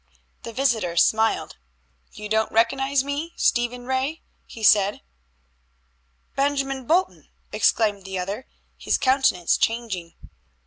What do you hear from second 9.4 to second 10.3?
changing.